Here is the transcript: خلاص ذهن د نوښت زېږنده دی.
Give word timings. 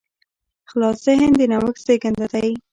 خلاص 0.69 0.97
ذهن 1.07 1.31
د 1.39 1.41
نوښت 1.51 1.81
زېږنده 1.87 2.27
دی. 2.33 2.49